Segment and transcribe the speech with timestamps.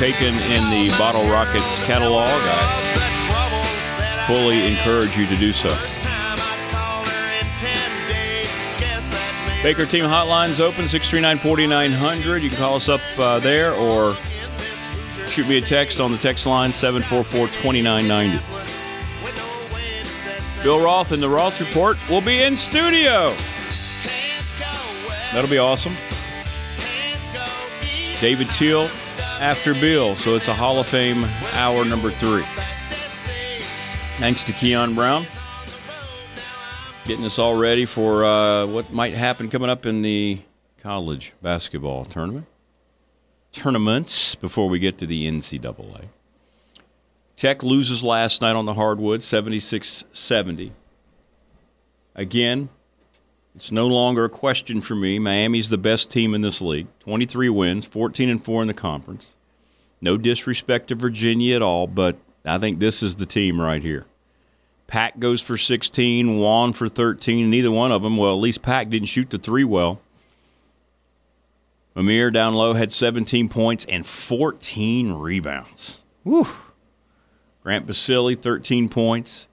[0.00, 5.68] partaken in the Bottle Rockets catalog, I fully encourage you to do so.
[9.62, 12.42] Baker Team Hotline's open 639 4900.
[12.42, 14.14] You can call us up uh, there or
[15.26, 18.38] shoot me a text on the text line 744 2990.
[20.62, 23.34] Bill Roth and the Roth Report will be in studio.
[25.34, 25.94] That'll be awesome.
[28.22, 28.88] David Teal
[29.40, 31.24] after Bill, so it's a Hall of Fame
[31.54, 32.44] hour number three.
[34.18, 35.26] Thanks to Keon Brown
[37.10, 40.40] getting us all ready for uh, what might happen coming up in the
[40.78, 42.46] college basketball tournament
[43.50, 46.04] tournaments before we get to the NCAA.
[47.34, 50.72] Tech loses last night on the hardwood, 76 70.
[52.14, 52.68] Again,
[53.54, 55.18] it's no longer a question for me.
[55.18, 59.36] Miami's the best team in this league 23 wins, 14 and 4 in the conference.
[60.00, 64.06] No disrespect to Virginia at all, but I think this is the team right here.
[64.86, 67.48] Pack goes for 16, Wong for 13.
[67.48, 70.00] Neither one of them, well, at least Pack didn't shoot the three well.
[71.94, 76.00] Omier down low had 17 points and 14 rebounds.
[76.24, 76.46] Woo.
[77.62, 79.48] Grant Basile, 13 points.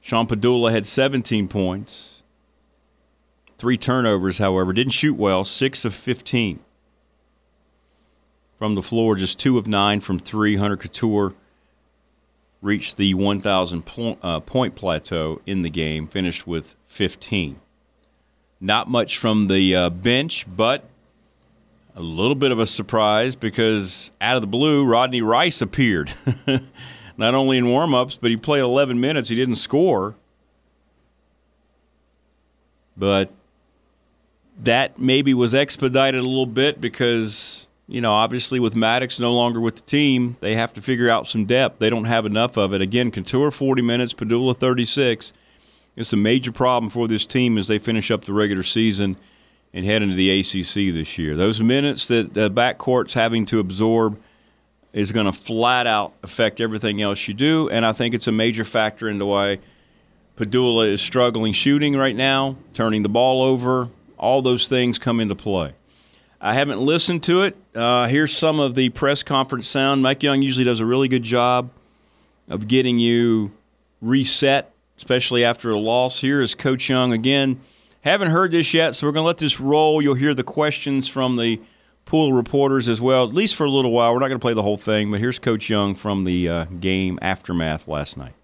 [0.00, 2.15] Sean Pedulla had 17 points.
[3.58, 4.72] Three turnovers, however.
[4.72, 6.60] Didn't shoot well, 6 of 15.
[8.58, 10.56] From the floor, just 2 of 9 from 3.
[10.56, 11.34] Hunter Cattoor
[12.62, 17.60] reached the 1,000 point, uh, point plateau in the game, finished with 15.
[18.60, 20.84] Not much from the uh, bench, but
[21.94, 26.12] a little bit of a surprise because out of the blue, Rodney Rice appeared.
[27.16, 29.30] Not only in warmups, but he played 11 minutes.
[29.30, 30.14] He didn't score.
[32.96, 33.30] But
[34.60, 39.60] that maybe was expedited a little bit because, you know, obviously with Maddox no longer
[39.60, 41.78] with the team, they have to figure out some depth.
[41.78, 42.80] They don't have enough of it.
[42.80, 45.32] Again, Cattoor 40 minutes, Pedulla 36
[45.96, 49.16] it's a major problem for this team as they finish up the regular season
[49.72, 51.34] and head into the ACC this year.
[51.34, 54.20] Those minutes that the backcourt's having to absorb
[54.92, 58.32] is going to flat out affect everything else you do, and I think it's a
[58.32, 59.58] major factor into why
[60.36, 63.88] Pedulla is struggling shooting right now, turning the ball over.
[64.18, 65.72] All those things come into play.
[66.40, 67.56] I haven't listened to it.
[67.74, 70.02] Uh, here's some of the press conference sound.
[70.02, 71.70] Mike Young usually does a really good job
[72.48, 73.52] of getting you
[74.00, 76.20] reset especially after a loss.
[76.20, 77.60] Here is Coach Young again.
[78.02, 80.00] Haven't heard this yet, so we're going to let this roll.
[80.00, 81.60] You'll hear the questions from the
[82.04, 84.12] pool of reporters as well, at least for a little while.
[84.12, 86.64] We're not going to play the whole thing, but here's Coach Young from the uh,
[86.66, 88.34] game aftermath last night.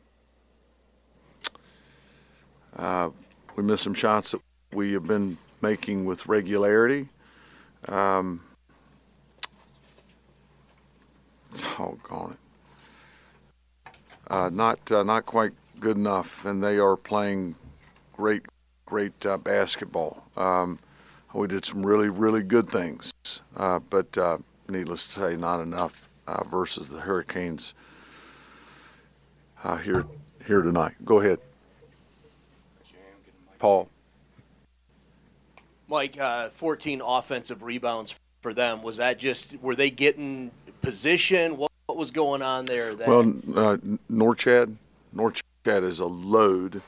[2.77, 3.11] Uh,
[3.55, 4.41] we missed some shots that
[4.73, 7.09] we have been making with regularity.
[7.89, 8.41] Um,
[11.77, 12.39] doggone it.
[14.31, 17.55] Uh, not uh, not quite good enough, and they are playing
[18.13, 18.43] great,
[18.87, 20.25] great uh, basketball.
[20.37, 20.79] Um,
[21.35, 23.13] we did some really, really good things,
[23.57, 27.75] uh, but uh, needless to say, not enough uh, versus the Hurricanes
[29.83, 30.07] here
[30.47, 30.95] here tonight.
[31.05, 31.39] Go ahead,
[33.59, 33.89] Paul.
[35.93, 38.83] Mike, uh, 14 offensive rebounds for them.
[38.83, 40.51] Was that just were they getting
[40.81, 41.59] position?
[41.59, 42.97] What, what was going on there?
[42.97, 43.07] That...
[43.07, 43.77] Well, uh,
[44.11, 44.75] Norchad,
[45.15, 46.81] Norchad as a load.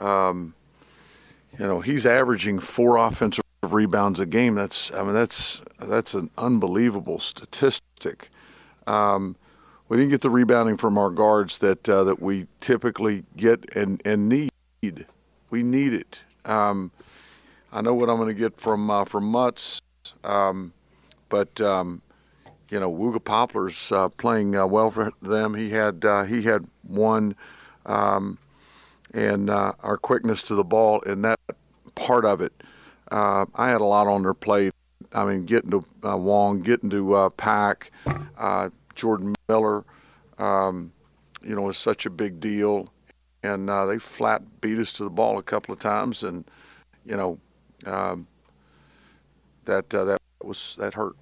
[0.00, 0.54] Um,
[1.56, 4.56] you know, he's averaging four offensive rebounds a game.
[4.56, 8.30] That's I mean that's that's an unbelievable statistic.
[8.84, 9.36] Um,
[9.88, 14.02] we didn't get the rebounding from our guards that uh, that we typically get and
[14.04, 14.50] and need.
[15.50, 16.24] We need it.
[16.44, 16.90] Um,
[17.72, 19.80] I know what I'm going to get from uh, from Mutts,
[20.24, 20.72] um,
[21.28, 22.02] but um,
[22.68, 25.54] you know Wooga Poplar's uh, playing uh, well for them.
[25.54, 27.36] He had uh, he had one
[27.86, 28.38] um,
[29.14, 31.38] and uh, our quickness to the ball in that
[31.94, 32.52] part of it.
[33.10, 34.72] Uh, I had a lot on their plate.
[35.12, 37.90] I mean, getting to Wong, getting to Pack,
[38.94, 39.84] Jordan Miller,
[40.38, 40.92] um,
[41.42, 42.92] you know, was such a big deal.
[43.42, 46.44] And they flat beat us to the ball a couple of times, and
[47.04, 47.38] you know,
[47.86, 48.26] um,
[49.64, 51.16] that that was that hurt.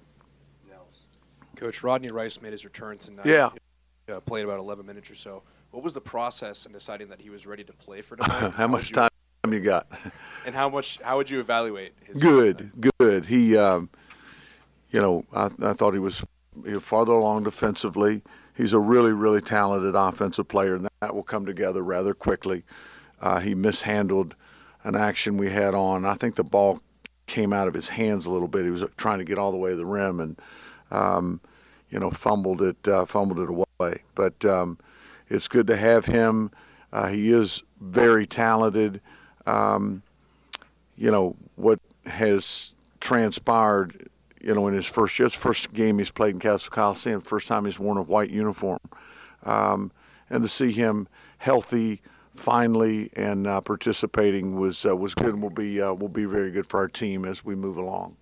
[1.55, 3.25] Coach Rodney Rice made his return tonight.
[3.25, 3.49] Yeah,
[4.09, 5.43] uh, played about 11 minutes or so.
[5.71, 8.51] What was the process in deciding that he was ready to play for tonight?
[8.55, 9.09] how much time
[9.49, 9.87] you got?
[10.45, 10.99] and how much?
[11.01, 12.21] How would you evaluate his?
[12.21, 13.25] Good, good.
[13.25, 13.89] He, um,
[14.89, 16.23] you know, I, I thought he was,
[16.65, 18.21] he was farther along defensively.
[18.55, 22.63] He's a really, really talented offensive player, and that will come together rather quickly.
[23.21, 24.35] uh, he mishandled
[24.83, 26.05] an action we had on.
[26.05, 26.79] I think the ball
[27.27, 28.65] came out of his hands a little bit.
[28.65, 30.39] He was trying to get all the way to the rim and,
[30.91, 31.41] um,
[31.89, 34.03] you know, fumbled it, uh, fumbled it away.
[34.15, 34.77] But um,
[35.29, 36.51] it's good to have him.
[36.91, 39.01] Uh, he is very talented.
[39.45, 40.03] Um,
[40.99, 44.09] you know what has transpired.
[44.41, 47.65] You know, in his first his first game he's played in Cassell Coliseum, first time
[47.65, 48.79] he's worn a white uniform,
[49.43, 49.91] um,
[50.29, 51.07] and to see him
[51.39, 52.01] healthy
[52.39, 56.51] finally and uh, participating was uh, was good and will be uh, will be very
[56.51, 58.15] good for our team as we move along.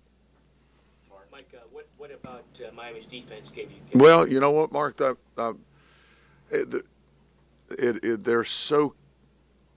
[1.32, 3.78] Mike, uh, what, what about uh, Miami's defense gave you?
[3.94, 5.52] Well, you know what, Mark, that, uh,
[6.50, 6.74] it,
[7.70, 8.94] it, it, they're so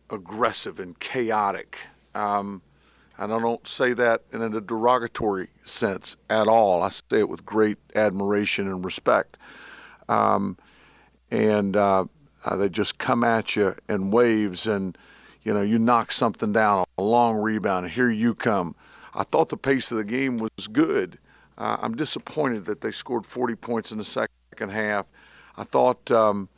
[0.10, 1.78] aggressive and chaotic.
[2.16, 2.62] Um,
[3.18, 6.82] and I don't say that in a derogatory sense at all.
[6.82, 9.38] I say it with great admiration and respect.
[10.10, 10.58] Um,
[11.30, 11.78] and
[12.46, 14.98] uh, they just come at you in waves, and
[15.44, 18.76] you know you knock something down, a long rebound, and here you come.
[19.14, 21.20] I thought the pace of the game was good.
[21.58, 25.06] Uh, I'm disappointed that they scored 40 points in the second half.
[25.58, 26.50] I thought um,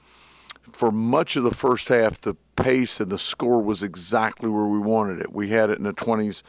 [0.72, 4.80] for much of the first half, the pace and the score was exactly where we
[4.80, 5.34] wanted it.
[5.34, 6.44] We had it in the 20s,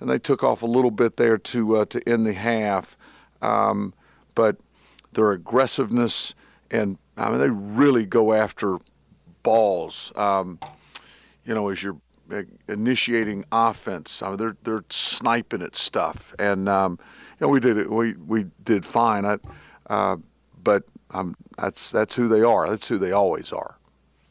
[0.00, 2.96] and they took off a little bit there to uh, to end the half.
[3.42, 3.94] Um,
[4.34, 4.56] but
[5.12, 6.34] their aggressiveness
[6.70, 8.78] and I mean they really go after
[9.42, 10.12] balls.
[10.16, 10.58] Um,
[11.44, 11.96] you know, as you're
[12.30, 16.98] uh, initiating offense, I mean, they're they're sniping at stuff, and um,
[17.38, 17.90] you know we did it.
[17.90, 19.24] We we did fine.
[19.24, 19.38] I,
[19.88, 20.16] uh,
[20.62, 22.68] but um, that's that's who they are.
[22.68, 23.76] That's who they always are.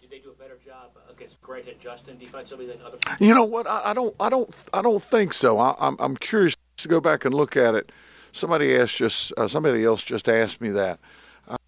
[0.01, 2.97] Did they do a better job against and Justin defensively than other?
[3.19, 3.68] You know what?
[3.68, 4.15] I, I don't.
[4.19, 4.56] I don't.
[4.74, 5.59] I don't think so.
[5.59, 5.97] I, I'm.
[6.00, 7.92] I'm curious to go back and look at it.
[8.31, 9.33] Somebody asked just.
[9.38, 11.00] Uh, somebody else just asked me that.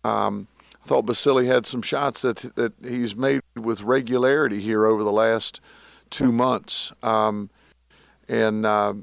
[0.04, 0.48] Um,
[0.84, 5.12] I thought Basile had some shots that that he's made with regularity here over the
[5.12, 5.62] last
[6.10, 7.50] two months, um,
[8.28, 8.94] and uh,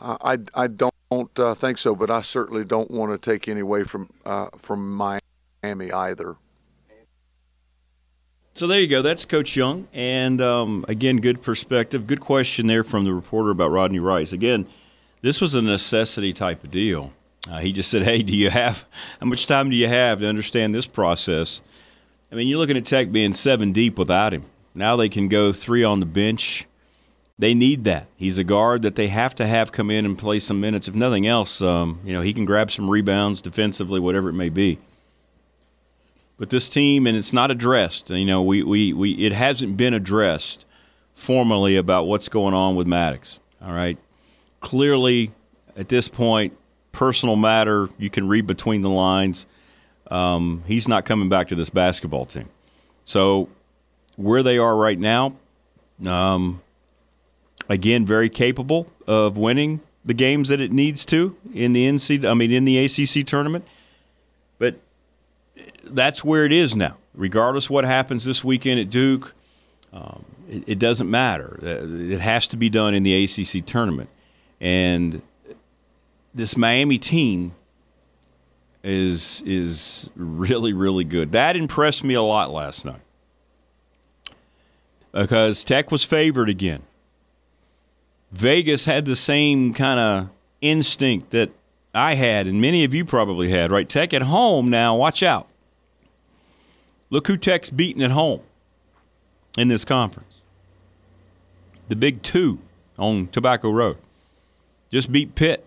[0.00, 1.94] I I don't uh, think so.
[1.94, 6.36] But I certainly don't want to take any away from uh, from Miami either.
[8.54, 9.02] So there you go.
[9.02, 12.08] That's Coach Young, and um, again, good perspective.
[12.08, 14.32] Good question there from the reporter about Rodney Rice.
[14.32, 14.66] Again,
[15.22, 17.12] this was a necessity type of deal.
[17.48, 18.84] Uh, he just said, "Hey, do you have
[19.20, 21.60] how much time do you have to understand this process?"
[22.30, 24.44] I mean, you're looking at Tech being seven deep without him.
[24.74, 26.66] Now they can go three on the bench.
[27.38, 28.08] They need that.
[28.16, 30.88] He's a guard that they have to have come in and play some minutes.
[30.88, 34.48] If nothing else, um, you know, he can grab some rebounds defensively, whatever it may
[34.48, 34.78] be.
[36.36, 38.10] But this team, and it's not addressed.
[38.10, 40.64] You know, we, we, we it hasn't been addressed
[41.14, 43.40] formally about what's going on with Maddox.
[43.62, 43.98] All right,
[44.60, 45.32] clearly
[45.76, 46.56] at this point,
[46.92, 47.88] personal matter.
[47.98, 49.46] You can read between the lines.
[50.10, 52.48] Um, he's not coming back to this basketball team.
[53.04, 53.48] So
[54.16, 55.36] where they are right now,
[56.06, 56.62] um,
[57.68, 62.28] again, very capable of winning the games that it needs to in the NC.
[62.28, 63.66] I mean, in the ACC tournament.
[64.58, 64.80] But
[65.84, 66.96] that's where it is now.
[67.14, 69.34] Regardless what happens this weekend at Duke,
[69.92, 71.58] um, it, it, doesn't matter.
[71.62, 74.08] It has to be done in the ACC tournament,
[74.60, 75.22] and
[76.34, 77.54] this Miami team
[78.82, 81.32] is is really really good.
[81.32, 83.00] That impressed me a lot last night
[85.12, 86.82] because Tech was favored again.
[88.30, 90.28] Vegas had the same kind of
[90.60, 91.50] instinct that
[91.94, 93.70] I had, and many of you probably had.
[93.70, 94.96] Right, Tech at home now.
[94.96, 95.48] Watch out.
[97.10, 98.42] Look who Tech's beaten at home
[99.56, 100.42] in this conference.
[101.88, 102.58] The Big Two
[102.98, 103.96] on Tobacco Road.
[104.90, 105.64] Just beat Pitt,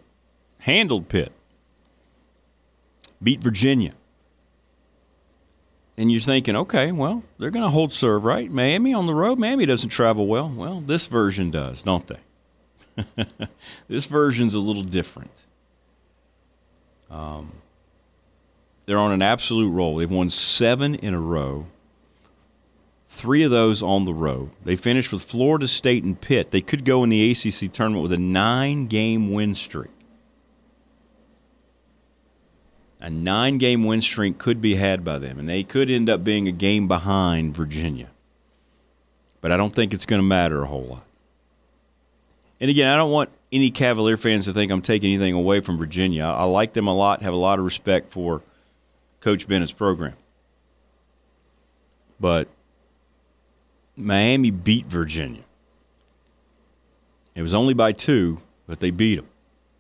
[0.62, 1.32] handled Pitt,
[3.22, 3.94] beat Virginia.
[5.98, 8.50] And you're thinking, okay, well, they're going to hold serve, right?
[8.50, 9.38] Miami on the road.
[9.38, 10.50] Miami doesn't travel well.
[10.50, 13.28] Well, this version does, don't they?
[13.88, 15.44] this version's a little different.
[17.10, 17.52] Um,
[18.86, 19.98] they're on an absolute roll.
[19.98, 21.66] They've won seven in a row.
[23.10, 24.52] Three of those on the road.
[24.64, 26.52] They finished with Florida State and Pitt.
[26.52, 29.92] They could go in the ACC tournament with a nine game win streak.
[33.02, 36.24] A nine game win streak could be had by them, and they could end up
[36.24, 38.10] being a game behind Virginia.
[39.42, 41.06] But I don't think it's going to matter a whole lot.
[42.60, 45.80] And again, I don't want any Cavalier fans to think I'm taking anything away from
[45.80, 46.26] Virginia.
[46.26, 48.44] I like them a lot, have a lot of respect for
[49.20, 50.14] Coach Bennett's program.
[52.20, 52.48] But
[53.98, 55.42] Miami beat Virginia.
[57.34, 59.28] It was only by two, but they beat them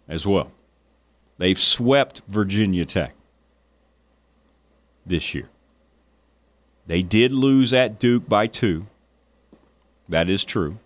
[0.07, 0.51] as well.
[1.41, 3.15] They've swept Virginia Tech
[5.07, 5.50] this year.
[6.86, 8.86] They did lose at Duke by two.
[10.07, 10.77] That is true.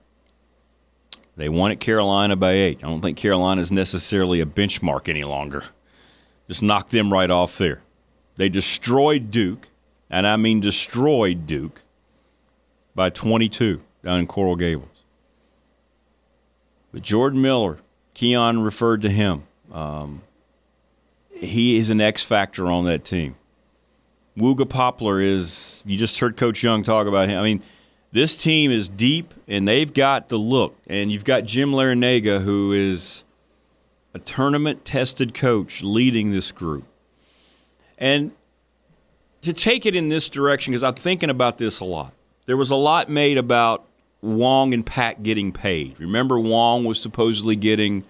[1.35, 2.79] They won at Carolina by eight.
[2.81, 5.65] I don't think Carolina is necessarily a benchmark any longer.
[6.47, 7.81] Just knock them right off there.
[8.37, 9.67] They destroyed Duke,
[10.09, 11.81] and I mean destroyed Duke,
[12.95, 15.03] by 22 down in Coral Gables.
[16.93, 17.79] But Jordan Miller,
[18.13, 19.43] Keon referred to him.
[19.69, 20.21] Um,
[21.35, 23.35] he is an X factor on that team.
[24.37, 27.39] Wooga Poplar is, you just heard Coach Young talk about him.
[27.39, 27.61] I mean,
[28.11, 30.77] this team is deep and they've got the look.
[30.87, 33.23] And you've got Jim Larranaga, who is
[34.13, 36.85] a tournament tested coach leading this group.
[37.97, 38.31] And
[39.41, 42.13] to take it in this direction, because I'm thinking about this a lot,
[42.45, 43.85] there was a lot made about
[44.21, 45.99] Wong and Pat getting paid.
[45.99, 48.03] Remember, Wong was supposedly getting,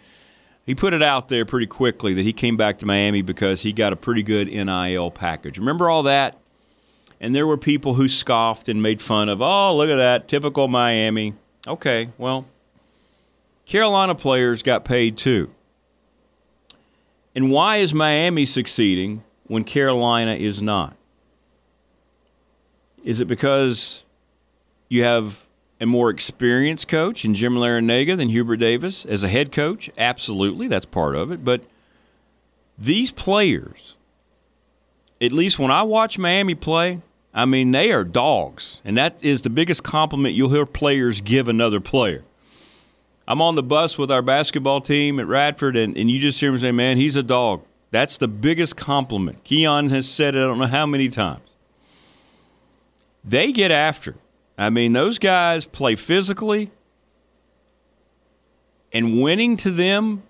[0.65, 3.71] he put it out there pretty quickly that he came back to Miami because he
[3.71, 5.59] got a pretty good NIL package.
[5.59, 6.37] Remember all that?
[7.21, 10.67] And there were people who scoffed and made fun of, oh, look at that, typical
[10.67, 11.33] Miami.
[11.67, 12.45] Okay, well,
[13.65, 15.51] Carolina players got paid too.
[17.35, 20.95] And why is Miami succeeding when Carolina is not?
[23.03, 24.03] Is it because
[24.89, 25.44] you have
[25.79, 29.89] a more experienced coach in Jim Larranaga than Hubert Davis as a head coach?
[29.97, 31.43] Absolutely, that's part of it.
[31.43, 31.61] But
[32.77, 33.95] these players,
[35.21, 37.01] at least when I watch Miami play,
[37.33, 38.81] I mean, they are dogs.
[38.85, 42.23] And that is the biggest compliment you'll hear players give another player.
[43.27, 46.51] I'm on the bus with our basketball team at Radford, and, and you just hear
[46.51, 47.63] him say, man, he's a dog.
[47.91, 49.43] That's the biggest compliment.
[49.43, 51.41] Keon has said it, I don't know how many times.
[53.23, 54.15] They get after.
[54.57, 56.71] I mean, those guys play physically,
[58.93, 60.23] and winning to them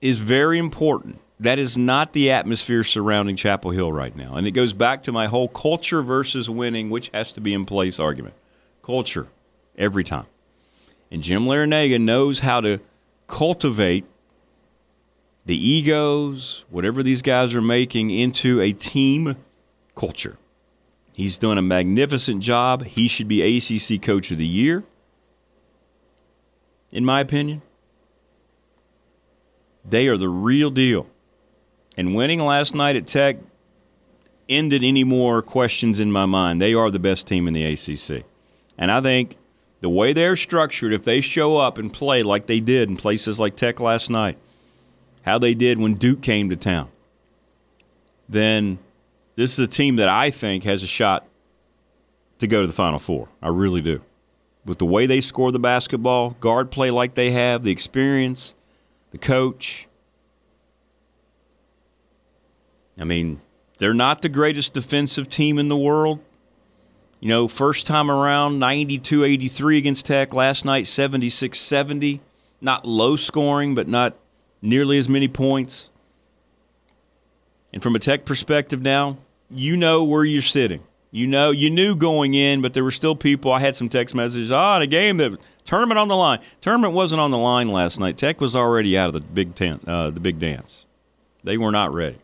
[0.00, 1.18] is very important.
[1.38, 4.34] That is not the atmosphere surrounding Chapel Hill right now.
[4.34, 7.64] And it goes back to my whole culture versus winning, which has to be in
[7.64, 8.34] place argument.
[8.82, 9.26] Culture,
[9.78, 10.26] every time.
[11.10, 12.80] And Jim Larranaga knows how to
[13.26, 14.04] cultivate
[15.46, 19.36] the egos, whatever these guys are making, into a team
[19.94, 20.36] culture.
[21.20, 22.82] He's done a magnificent job.
[22.82, 24.84] He should be ACC Coach of the Year,
[26.90, 27.60] in my opinion.
[29.84, 31.06] They are the real deal.
[31.94, 33.36] And winning last night at Tech
[34.48, 36.58] ended any more questions in my mind.
[36.58, 38.24] They are the best team in the ACC.
[38.78, 39.36] And I think
[39.82, 43.38] the way they're structured, if they show up and play like they did in places
[43.38, 44.38] like Tech last night,
[45.24, 46.88] how they did when Duke came to town,
[48.26, 48.78] then
[49.40, 51.26] this is a team that I think has a shot
[52.40, 53.28] to go to the Final Four.
[53.40, 54.02] I really do.
[54.66, 58.54] With the way they score the basketball, guard play like they have, the experience,
[59.12, 59.88] the coach.
[62.98, 63.40] I mean,
[63.78, 66.20] they're not the greatest defensive team in the world.
[67.18, 72.20] You know, first time around 92 83 against Tech, last night 76 70.
[72.60, 74.16] Not low scoring, but not
[74.60, 75.88] nearly as many points.
[77.72, 79.16] And from a Tech perspective now,
[79.50, 80.82] you know where you're sitting.
[81.12, 83.52] You know, you knew going in, but there were still people.
[83.52, 84.52] I had some text messages.
[84.52, 86.38] Ah, oh, the game, the tournament on the line.
[86.60, 88.16] Tournament wasn't on the line last night.
[88.16, 90.86] Tech was already out of the big tent, uh, the big dance.
[91.42, 92.18] They were not ready.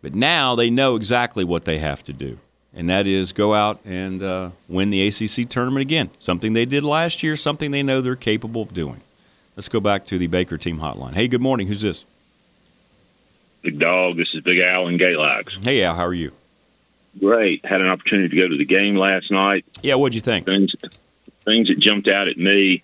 [0.00, 2.38] But now they know exactly what they have to do,
[2.74, 6.10] and that is go out and uh, win the ACC tournament again.
[6.18, 7.36] Something they did last year.
[7.36, 9.02] Something they know they're capable of doing.
[9.56, 11.14] Let's go back to the Baker team hotline.
[11.14, 11.66] Hey, good morning.
[11.66, 12.04] Who's this?
[13.62, 14.16] Big Dog.
[14.16, 15.64] This is Big Al in Galax.
[15.64, 15.94] Hey, Al.
[15.94, 16.32] How are you?
[17.18, 17.64] Great.
[17.64, 19.64] Had an opportunity to go to the game last night.
[19.82, 20.46] Yeah, what'd you think?
[20.46, 20.74] Things,
[21.44, 22.82] things that jumped out at me.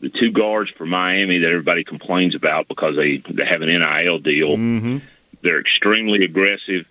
[0.00, 4.18] The two guards for Miami that everybody complains about because they, they have an NIL
[4.18, 4.56] deal.
[4.56, 4.98] Mm-hmm.
[5.42, 6.88] They're extremely aggressive.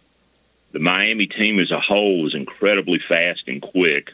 [0.72, 4.13] The Miami team as a whole is incredibly fast and quick.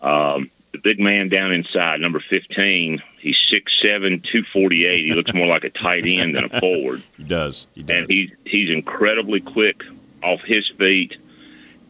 [0.00, 5.04] Um, the big man down inside, number 15, he's 6'7", 248.
[5.04, 7.02] He looks more like a tight end than a forward.
[7.16, 7.66] He does.
[7.74, 7.96] He does.
[7.96, 9.84] And he's, he's incredibly quick
[10.22, 11.16] off his feet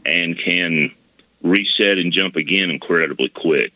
[0.05, 0.91] and can
[1.43, 3.73] reset and jump again incredibly quick.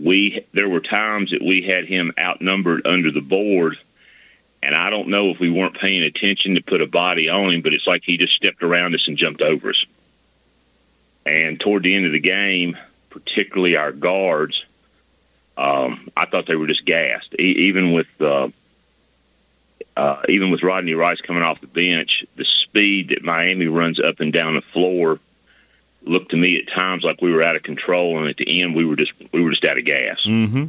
[0.00, 3.76] We there were times that we had him outnumbered under the board,
[4.62, 7.60] and I don't know if we weren't paying attention to put a body on him,
[7.60, 9.84] but it's like he just stepped around us and jumped over us.
[11.26, 12.76] And toward the end of the game,
[13.12, 14.64] particularly our guards,
[15.56, 17.34] um, I thought they were just gassed.
[17.38, 18.48] E- even with uh,
[19.96, 24.20] uh, even with Rodney Rice coming off the bench, the speed that Miami runs up
[24.20, 25.18] and down the floor
[26.04, 28.74] looked to me at times like we were out of control, and at the end
[28.74, 30.22] we were just we were just out of gas.
[30.22, 30.66] Mm-hmm.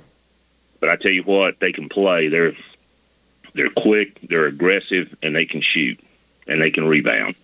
[0.80, 2.28] But I tell you what, they can play.
[2.28, 2.54] They're
[3.54, 6.00] they're quick, they're aggressive, and they can shoot,
[6.48, 7.36] and they can rebound.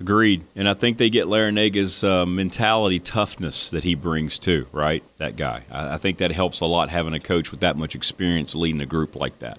[0.00, 0.44] Agreed.
[0.54, 5.02] And I think they get Larranaga's uh, mentality toughness that he brings too, right?
[5.18, 5.64] That guy.
[5.70, 8.80] I, I think that helps a lot having a coach with that much experience leading
[8.80, 9.58] a group like that.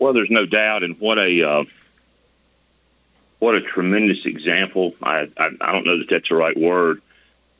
[0.00, 1.64] Well, there's no doubt, and what a uh,
[3.38, 4.94] what a tremendous example.
[5.02, 7.00] I, I I don't know that that's the right word,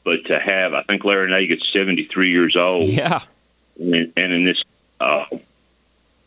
[0.02, 3.20] but to have, I think Larranaga 73 years old, Yeah.
[3.78, 4.64] and, and in this
[5.00, 5.26] uh,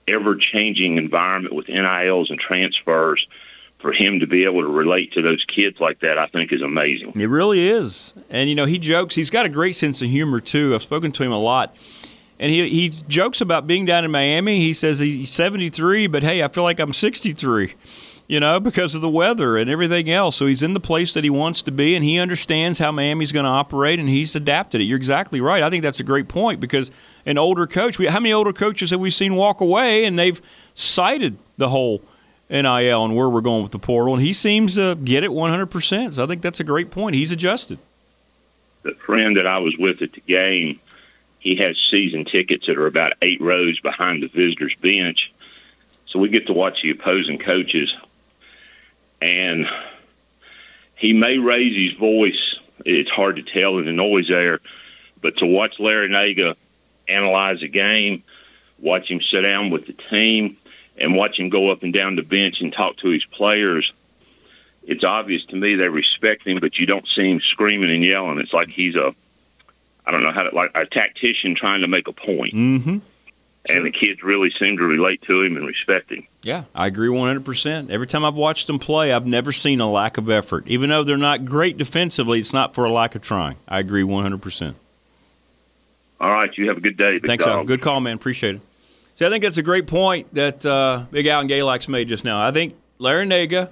[0.07, 3.27] ever changing environment with NILs and transfers,
[3.79, 6.61] for him to be able to relate to those kids like that, I think is
[6.61, 7.19] amazing.
[7.19, 8.13] It really is.
[8.29, 9.15] And, you know, he jokes.
[9.15, 10.73] He's got a great sense of humor, too.
[10.73, 11.75] I've spoken to him a lot.
[12.39, 14.59] And he, he jokes about being down in Miami.
[14.59, 17.73] He says he's 73, but hey, I feel like I'm 63,
[18.27, 20.35] you know, because of the weather and everything else.
[20.35, 23.31] So he's in the place that he wants to be, and he understands how Miami's
[23.31, 24.85] going to operate, and he's adapted it.
[24.85, 25.63] You're exactly right.
[25.63, 26.91] I think that's a great point because
[27.25, 30.41] an older coach, we, how many older coaches have we seen walk away and they've
[30.75, 32.01] cited the whole
[32.49, 36.13] NIL and where we're going with the portal, and he seems to get it 100%.
[36.13, 37.15] So I think that's a great point.
[37.15, 37.79] He's adjusted.
[38.83, 40.79] The friend that I was with at the game,
[41.39, 45.31] he has season tickets that are about eight rows behind the visitors' bench.
[46.07, 47.93] So we get to watch the opposing coaches,
[49.21, 49.69] and
[50.95, 52.55] he may raise his voice.
[52.85, 54.61] It's hard to tell in the noise there,
[55.21, 56.55] but to watch Larranaga
[57.09, 58.23] analyze a game,
[58.79, 60.57] watch him sit down with the team,
[60.97, 63.91] and watch him go up and down the bench and talk to his players,
[64.83, 68.39] it's obvious to me they respect him, but you don't see him screaming and yelling.
[68.39, 69.13] It's like he's a,
[70.05, 72.53] I don't know how to, like a tactician trying to make a point.
[72.53, 72.97] Mm-hmm.
[73.69, 76.25] And the kids really seem to relate to him and respect him.
[76.41, 77.89] Yeah, I agree 100%.
[77.89, 80.65] Every time I've watched them play, I've never seen a lack of effort.
[80.67, 83.57] Even though they're not great defensively, it's not for a lack of trying.
[83.67, 84.73] I agree 100%.
[86.21, 87.19] All right, you have a good day.
[87.19, 87.45] Thanks.
[87.45, 87.65] Al.
[87.65, 88.15] Good call, man.
[88.15, 88.61] Appreciate it.
[89.17, 92.23] See, I think that's a great point that uh, Big Al and Galax made just
[92.23, 92.39] now.
[92.39, 93.71] I think Larranaga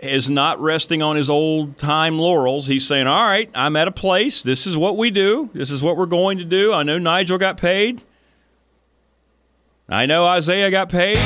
[0.00, 2.66] is not resting on his old time laurels.
[2.66, 4.42] He's saying, all right, I'm at a place.
[4.42, 5.50] This is what we do.
[5.54, 6.72] This is what we're going to do.
[6.72, 8.02] I know Nigel got paid.
[9.88, 11.18] I know Isaiah got paid.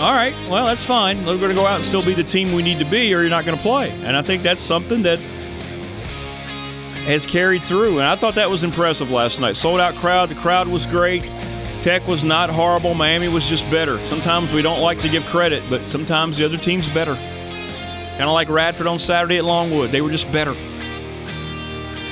[0.00, 1.18] All right, well, that's fine.
[1.26, 3.20] We're going to go out and still be the team we need to be, or
[3.20, 3.90] you're not going to play.
[4.04, 5.18] And I think that's something that
[7.04, 7.98] has carried through.
[7.98, 9.58] And I thought that was impressive last night.
[9.58, 10.30] Sold out crowd.
[10.30, 11.22] The crowd was great.
[11.80, 12.92] Tech was not horrible.
[12.92, 13.98] Miami was just better.
[14.00, 17.14] Sometimes we don't like to give credit, but sometimes the other team's better.
[17.14, 19.90] Kind of like Radford on Saturday at Longwood.
[19.90, 20.52] They were just better.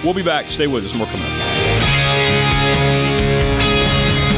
[0.02, 0.50] We'll be back.
[0.50, 0.96] Stay with us.
[0.96, 1.32] More coming up.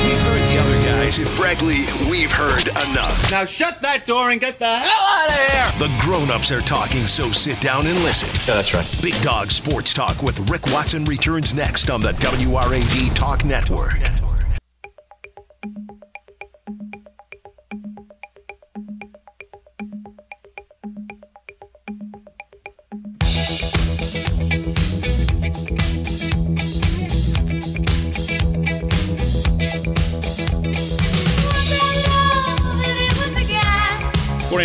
[0.02, 3.30] We've heard the other guys, and frankly, we've heard enough.
[3.30, 5.88] Now shut that door and get the hell out of here!
[5.88, 8.28] The grown-ups are talking, so sit down and listen.
[8.50, 8.98] Yeah, that's right.
[9.00, 14.00] Big Dog Sports Talk with Rick Watson returns next on the WRAD Talk Network.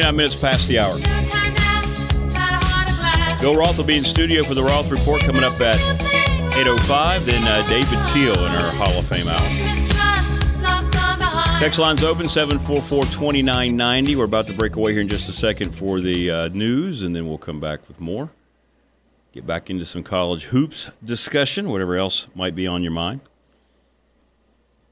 [0.05, 0.93] Twenty-nine minutes past the hour.
[3.41, 5.77] Bill Roth will be in studio for the Roth Report coming up at
[6.53, 7.25] 8.05.
[7.25, 9.49] Then uh, David Teal in our Hall of Fame hour.
[11.59, 14.15] Text line's open, 744-2990.
[14.15, 17.15] We're about to break away here in just a second for the uh, news, and
[17.15, 18.29] then we'll come back with more.
[19.31, 23.21] Get back into some college hoops discussion, whatever else might be on your mind.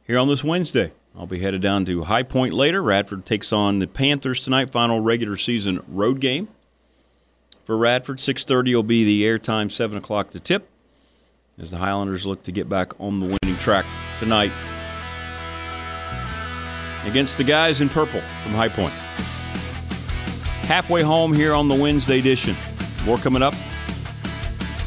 [0.07, 2.81] Here on this Wednesday, I'll be headed down to High Point later.
[2.81, 6.47] Radford takes on the Panthers tonight, final regular season road game
[7.63, 8.17] for Radford.
[8.17, 10.67] 6.30 will be the airtime, 7 o'clock the tip,
[11.59, 13.85] as the Highlanders look to get back on the winning track
[14.17, 14.51] tonight
[17.05, 18.93] against the guys in purple from High Point.
[20.67, 22.55] Halfway home here on the Wednesday edition.
[23.05, 23.53] More coming up.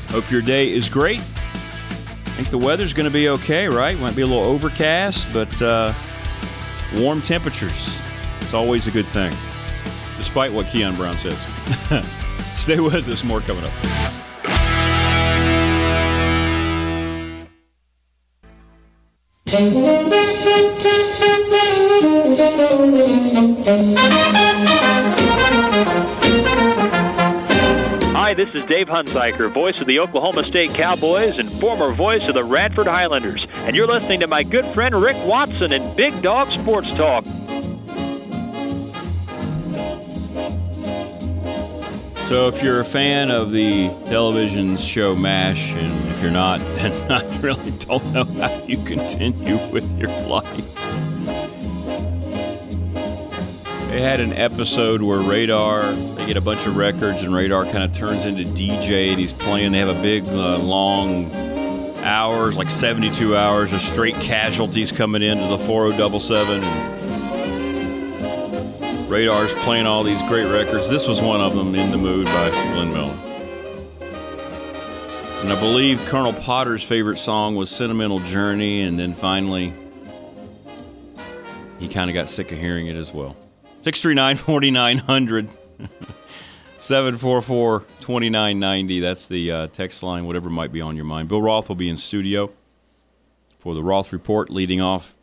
[0.08, 1.20] Hope your day is great.
[1.20, 3.98] I think the weather's going to be okay, right?
[3.98, 5.92] Might be a little overcast, but uh,
[6.98, 8.00] warm temperatures.
[8.40, 9.30] It's always a good thing,
[10.16, 11.38] despite what Keon Brown says.
[12.56, 13.24] Stay with us.
[13.24, 13.72] More coming up.
[23.98, 24.45] Hi,
[28.36, 32.44] this is Dave Hunziker, voice of the Oklahoma State Cowboys and former voice of the
[32.44, 33.46] Radford Highlanders.
[33.60, 37.24] And you're listening to my good friend Rick Watson in Big Dog Sports Talk.
[42.28, 47.10] So, if you're a fan of the television show MASH, and if you're not, then
[47.10, 50.75] I really don't know how you continue with your life.
[53.96, 57.82] They had an episode where Radar, they get a bunch of records, and Radar kind
[57.82, 59.72] of turns into DJ, and he's playing.
[59.72, 61.34] They have a big, uh, long
[62.02, 66.62] hours, like 72 hours of straight casualties coming into the 4077.
[68.82, 70.90] And Radar's playing all these great records.
[70.90, 73.16] This was one of them, In the Mood by Glenn Miller.
[75.40, 79.72] And I believe Colonel Potter's favorite song was Sentimental Journey, and then finally,
[81.78, 83.38] he kind of got sick of hearing it as well.
[83.86, 85.48] 639 4900.
[86.78, 88.98] 744 2990.
[88.98, 91.28] That's the uh, text line, whatever might be on your mind.
[91.28, 92.50] Bill Roth will be in studio
[93.60, 95.14] for the Roth Report, leading off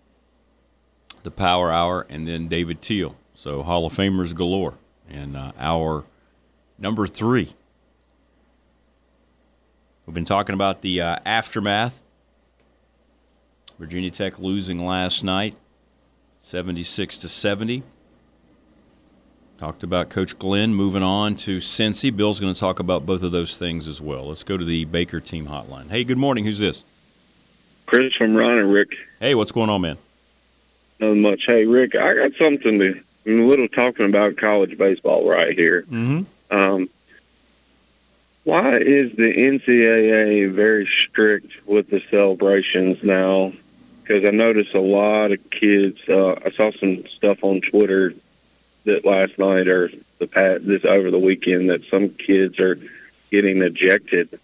[1.24, 3.18] the Power Hour, and then David Teal.
[3.36, 4.76] So, Hall of Famers galore.
[5.10, 6.06] And uh, our
[6.80, 7.54] number three.
[10.08, 12.02] We've been talking about the uh, aftermath.
[13.78, 15.58] Virginia Tech losing last night,
[16.40, 17.84] 76 to 70.
[19.58, 22.14] Talked about Coach Glenn moving on to Cincy.
[22.14, 24.28] Bill's going to talk about both of those things as well.
[24.28, 25.90] Let's go to the Baker team hotline.
[25.90, 26.44] Hey, good morning.
[26.44, 26.84] Who's this?
[27.86, 28.90] Chris from Ron Rick.
[29.20, 29.98] Hey, what's going on, man?
[31.00, 31.44] Not much.
[31.46, 35.84] Hey, Rick, I got something to a little talking about college baseball right here.
[35.84, 36.56] Mm-hmm.
[36.56, 36.90] Um,
[38.44, 43.54] why is the NCAA very strict with the celebrations now?
[44.02, 46.00] Because I noticed a lot of kids.
[46.10, 48.14] Uh, I saw some stuff on Twitter
[48.86, 52.80] that last night or the past this over the weekend that some kids are
[53.32, 54.40] getting ejected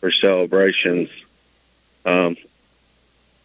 [0.00, 1.10] for celebrations.
[2.04, 2.36] Um,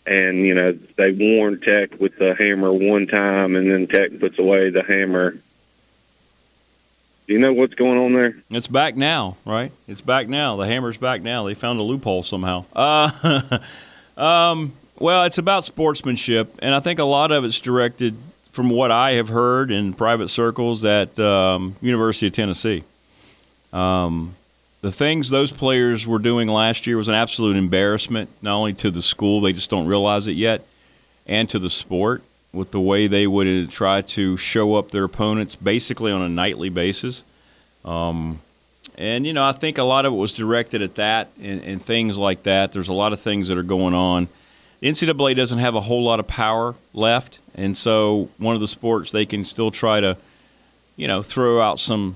[0.06, 4.40] and you know they warn Tech with the hammer one time, and then Tech puts
[4.40, 5.32] away the hammer.
[7.28, 8.36] Do you know what's going on there?
[8.50, 9.72] It's back now, right?
[9.88, 10.56] It's back now.
[10.56, 11.44] The hammer's back now.
[11.44, 12.66] They found a loophole somehow.
[12.74, 13.60] Uh,
[14.18, 18.18] um, well, it's about sportsmanship, and I think a lot of it's directed,
[18.52, 22.84] from what I have heard in private circles, at um, University of Tennessee.
[23.72, 24.36] Um,
[24.82, 28.92] the things those players were doing last year was an absolute embarrassment, not only to
[28.92, 30.66] the school, they just don't realize it yet,
[31.28, 35.56] and to the sport with the way they would try to show up their opponents
[35.56, 37.24] basically on a nightly basis.
[37.86, 38.40] Um,
[38.98, 41.82] and, you know, I think a lot of it was directed at that and, and
[41.82, 42.72] things like that.
[42.72, 44.28] There's a lot of things that are going on.
[44.82, 49.12] NCAA doesn't have a whole lot of power left, and so one of the sports
[49.12, 50.18] they can still try to,
[50.96, 52.16] you know, throw out some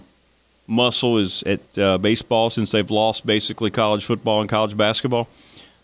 [0.66, 5.28] muscle is at uh, baseball since they've lost basically college football and college basketball.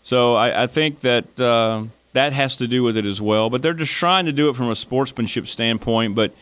[0.02, 3.50] So I, I think that uh, that has to do with it as well.
[3.50, 6.14] But they're just trying to do it from a sportsmanship standpoint.
[6.14, 6.32] But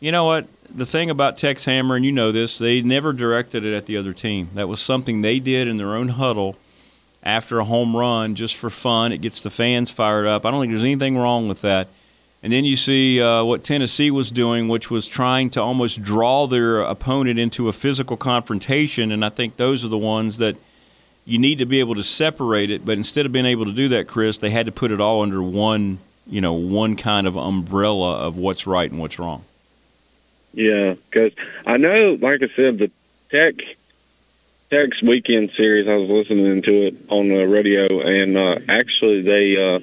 [0.00, 0.46] you know what?
[0.70, 3.96] The thing about Tex Hammer, and you know this, they never directed it at the
[3.96, 4.50] other team.
[4.54, 6.56] That was something they did in their own huddle
[7.22, 9.12] after a home run just for fun.
[9.12, 10.46] It gets the fans fired up.
[10.46, 11.88] I don't think there's anything wrong with that.
[12.42, 16.46] And then you see uh, what Tennessee was doing, which was trying to almost draw
[16.46, 19.10] their opponent into a physical confrontation.
[19.10, 20.56] And I think those are the ones that
[21.26, 22.84] you need to be able to separate it.
[22.84, 25.22] But instead of being able to do that, Chris, they had to put it all
[25.22, 29.44] under one, you know, one kind of umbrella of what's right and what's wrong.
[30.54, 31.32] Yeah, because
[31.66, 32.90] I know, like I said, the
[33.30, 33.56] Tech
[34.70, 35.88] Tech's weekend series.
[35.88, 39.74] I was listening to it on the radio, and uh, actually they.
[39.76, 39.80] Uh,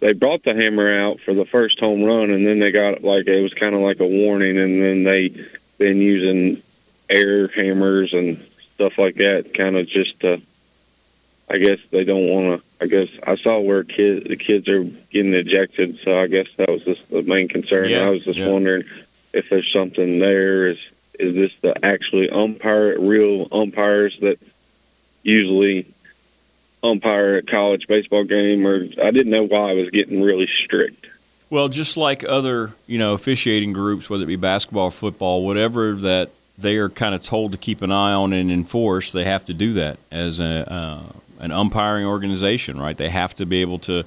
[0.00, 3.28] they brought the hammer out for the first home run, and then they got like
[3.28, 5.28] it was kind of like a warning, and then they
[5.78, 6.60] been using
[7.08, 10.42] air hammers and stuff like that, kind of just to.
[11.48, 12.66] I guess they don't want to.
[12.80, 16.68] I guess I saw where kids the kids are getting ejected, so I guess that
[16.68, 17.88] was just the main concern.
[17.88, 18.48] Yeah, I was just yeah.
[18.48, 18.82] wondering
[19.32, 20.66] if there's something there.
[20.66, 20.78] Is
[21.18, 24.38] is this the actually umpire, real umpires that
[25.22, 25.86] usually
[26.82, 31.06] umpire a college baseball game, or I didn't know why I was getting really strict.
[31.50, 36.30] Well, just like other, you know, officiating groups, whether it be basketball, football, whatever that
[36.58, 39.54] they are kind of told to keep an eye on and enforce, they have to
[39.54, 41.02] do that as a uh,
[41.40, 42.96] an umpiring organization, right?
[42.96, 44.04] They have to be able to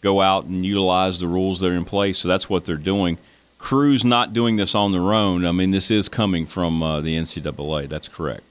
[0.00, 2.18] go out and utilize the rules that are in place.
[2.18, 3.18] So that's what they're doing.
[3.64, 5.46] Crew's not doing this on their own.
[5.46, 7.88] I mean, this is coming from uh, the NCAA.
[7.88, 8.42] That's correct.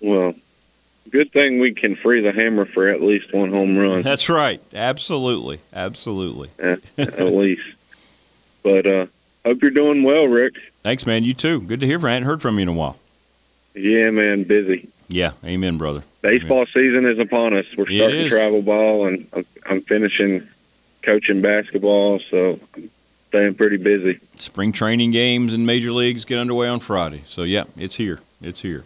[0.00, 0.32] Well,
[1.10, 4.00] good thing we can free the hammer for at least one home run.
[4.00, 4.62] That's right.
[4.72, 5.60] Absolutely.
[5.74, 6.48] Absolutely.
[6.58, 7.60] at, at least.
[8.62, 9.06] But uh,
[9.44, 10.54] hope you're doing well, Rick.
[10.82, 11.24] Thanks, man.
[11.24, 11.60] You too.
[11.60, 12.10] Good to hear from you.
[12.10, 12.96] I hadn't heard from you in a while.
[13.74, 14.88] Yeah, man, busy.
[15.08, 15.32] Yeah.
[15.44, 16.04] Amen, brother.
[16.22, 17.66] Baseball season is upon us.
[17.76, 20.48] We're starting travel ball, and I'm, I'm finishing
[21.02, 22.90] coaching basketball, so I'm
[23.28, 24.20] staying pretty busy.
[24.34, 27.22] Spring training games and major leagues get underway on Friday.
[27.24, 28.20] So, yeah, it's here.
[28.40, 28.84] It's here.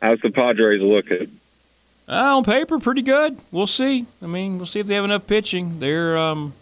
[0.00, 1.40] How's the Padres looking?
[2.08, 3.38] Uh, on paper, pretty good.
[3.52, 4.06] We'll see.
[4.20, 5.78] I mean, we'll see if they have enough pitching.
[5.78, 6.54] They're um,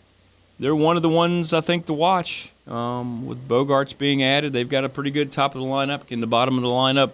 [0.59, 2.53] they're one of the ones I think to watch.
[2.67, 6.07] Um, with Bogaerts being added, they've got a pretty good top of the lineup.
[6.07, 7.13] Can the bottom of the lineup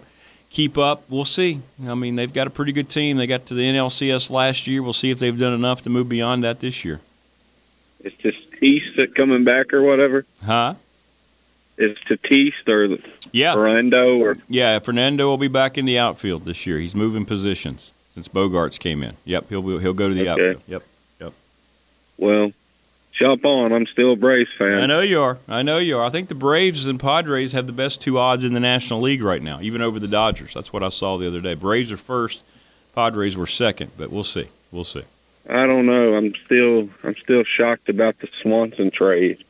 [0.49, 1.03] keep up?
[1.09, 1.61] We'll see.
[1.87, 3.15] I mean, they've got a pretty good team.
[3.15, 4.83] They got to the NLCS last year.
[4.83, 6.99] We'll see if they've done enough to move beyond that this year.
[8.03, 10.25] It's just East that coming back or whatever.
[10.43, 10.75] Huh?
[11.77, 12.97] It's Tatis or
[13.31, 13.53] Yeah.
[13.53, 16.79] Fernando or Yeah, Fernando will be back in the outfield this year.
[16.79, 19.17] He's moving positions since Bogaerts came in.
[19.25, 20.29] Yep, he'll be, he'll go to the Okay.
[20.31, 20.61] outfield.
[20.67, 20.83] Yep,
[21.19, 21.33] yep.
[22.17, 22.51] well,
[23.11, 23.73] jump on.
[23.73, 24.75] I'm still a Braves fan.
[24.75, 25.37] I know you are.
[25.49, 26.05] I know you are.
[26.05, 29.21] I think the Braves and Padres have the best two odds in the National League
[29.21, 30.53] right now, even over the Dodgers.
[30.53, 31.55] That's what I saw the other day.
[31.55, 32.41] Braves are first,
[32.95, 34.47] Padres were second, but we'll see.
[34.71, 35.03] We'll see.
[35.49, 36.15] I don't know.
[36.15, 39.43] I'm still I'm still shocked about the Swanson trade,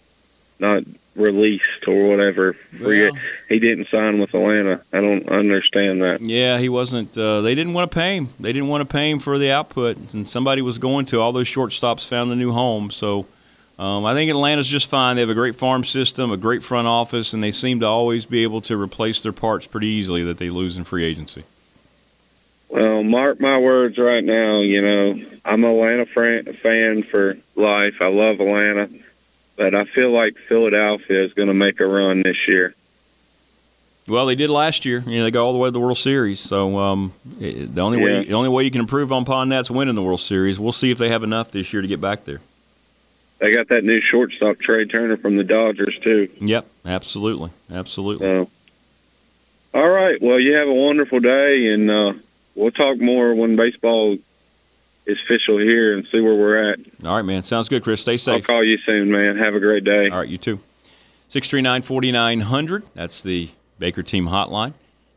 [0.59, 0.83] not
[1.15, 2.55] released or whatever.
[2.81, 3.11] Well-
[3.47, 4.81] he didn't sign with Atlanta.
[4.91, 6.19] I don't understand that.
[6.19, 7.17] Yeah, he wasn't.
[7.17, 8.29] Uh, they didn't want to pay him.
[8.39, 11.21] They didn't want to pay him for the output, and somebody was going to.
[11.21, 12.89] All those shortstops found a new home.
[12.91, 13.27] So
[13.77, 15.15] um, I think Atlanta's just fine.
[15.15, 18.25] They have a great farm system, a great front office, and they seem to always
[18.25, 21.43] be able to replace their parts pretty easily that they lose in free agency.
[22.69, 24.59] Well, mark my words right now.
[24.59, 28.01] You know, I'm an Atlanta fran- fan for life.
[28.01, 28.89] I love Atlanta,
[29.55, 32.73] but I feel like Philadelphia is going to make a run this year.
[34.07, 35.03] Well, they did last year.
[35.05, 36.39] You know, they go all the way to the World Series.
[36.39, 40.03] So um, the only way the only way you can improve upon that's winning the
[40.03, 40.59] World Series.
[40.59, 42.41] We'll see if they have enough this year to get back there.
[43.39, 46.29] They got that new shortstop Trea Turner from the Dodgers too.
[46.39, 48.25] Yep, absolutely, absolutely.
[48.25, 48.49] So,
[49.73, 50.21] all right.
[50.21, 52.13] Well, you have a wonderful day, and uh,
[52.55, 54.17] we'll talk more when baseball
[55.05, 56.79] is official here and see where we're at.
[57.05, 57.43] All right, man.
[57.43, 58.01] Sounds good, Chris.
[58.01, 58.49] Stay safe.
[58.49, 59.37] I'll call you soon, man.
[59.37, 60.09] Have a great day.
[60.09, 60.59] All right, you too.
[61.29, 62.83] 639 4900.
[62.93, 64.73] That's the Baker Team hotline.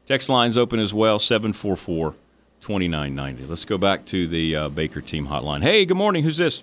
[0.06, 2.14] Text line's open as well 744
[2.60, 3.46] 2990.
[3.46, 5.62] Let's go back to the uh, Baker Team hotline.
[5.62, 6.22] Hey, good morning.
[6.22, 6.62] Who's this?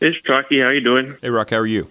[0.00, 0.60] It's Chucky.
[0.60, 1.16] How you doing?
[1.20, 1.50] Hey, Rock.
[1.50, 1.88] How are you?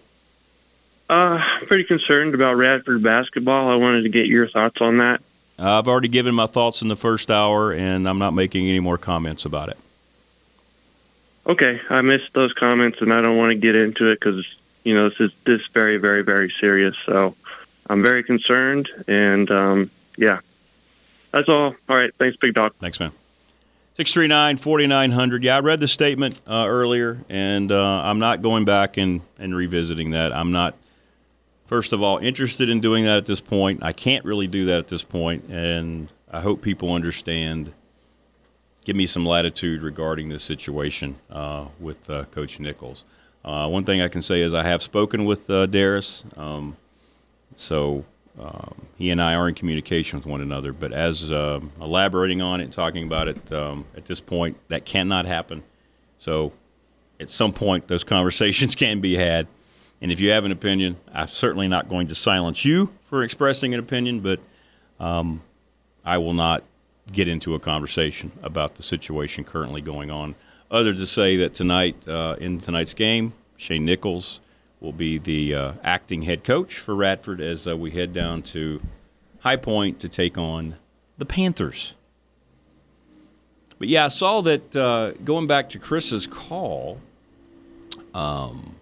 [1.09, 3.69] Uh, pretty concerned about Radford basketball.
[3.69, 5.21] I wanted to get your thoughts on that.
[5.61, 8.97] I've already given my thoughts in the first hour, and I'm not making any more
[8.97, 9.77] comments about it.
[11.45, 14.45] Okay, I missed those comments, and I don't want to get into it because
[14.83, 16.95] you know this is this very, very, very serious.
[17.05, 17.35] So
[17.89, 20.39] I'm very concerned, and um, yeah,
[21.31, 21.75] that's all.
[21.89, 22.73] All right, thanks, Big Dog.
[22.75, 23.11] Thanks, man.
[23.95, 25.43] 639 4900.
[25.43, 29.53] Yeah, I read the statement uh, earlier, and uh, I'm not going back and, and
[29.53, 30.31] revisiting that.
[30.31, 30.75] I'm not,
[31.71, 33.81] first of all, interested in doing that at this point.
[33.81, 37.71] I can't really do that at this point, and I hope people understand.
[38.83, 43.05] Give me some latitude regarding this situation uh, with uh, Coach Nichols.
[43.45, 46.75] Uh, one thing I can say is I have spoken with uh, Darius, um,
[47.55, 48.03] so
[48.37, 50.73] um, he and I are in communication with one another.
[50.73, 54.83] But as um elaborating on it, and talking about it um, at this point, that
[54.83, 55.63] cannot happen.
[56.17, 56.51] So
[57.17, 59.47] at some point, those conversations can be had.
[60.01, 63.73] And if you have an opinion, I'm certainly not going to silence you for expressing
[63.73, 64.39] an opinion, but
[64.99, 65.41] um,
[66.03, 66.63] I will not
[67.11, 70.35] get into a conversation about the situation currently going on.
[70.71, 74.39] Other to say that tonight, uh, in tonight's game, Shane Nichols
[74.79, 78.81] will be the uh, acting head coach for Radford as uh, we head down to
[79.41, 80.75] High Point to take on
[81.17, 81.93] the Panthers.
[83.77, 86.99] But yeah, I saw that uh, going back to Chris's call
[88.13, 88.75] um,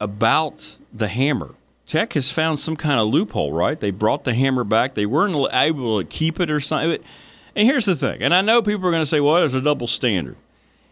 [0.00, 1.54] about the hammer.
[1.86, 3.78] Tech has found some kind of loophole, right?
[3.78, 4.94] They brought the hammer back.
[4.94, 7.02] They weren't able to keep it or something.
[7.56, 9.60] And here's the thing, and I know people are going to say, well, there's a
[9.60, 10.36] double standard.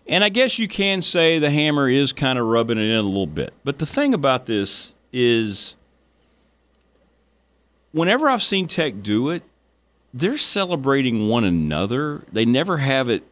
[0.07, 3.03] And I guess you can say the hammer is kind of rubbing it in a
[3.03, 3.53] little bit.
[3.65, 5.77] But the thing about this is,
[7.93, 9.43] whenever I've seen Tech do it,
[10.15, 12.25] they're celebrating one another.
[12.33, 13.25] They never have it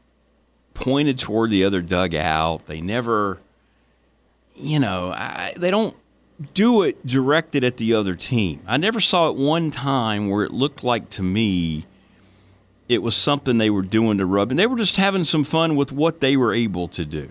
[0.75, 2.67] pointed toward the other dugout.
[2.67, 3.41] They never,
[4.61, 5.97] you know, I, they don't
[6.55, 8.61] do it directed at the other team.
[8.67, 11.87] I never saw it one time where it looked like to me
[12.89, 15.77] it was something they were doing to rub, and they were just having some fun
[15.77, 17.31] with what they were able to do.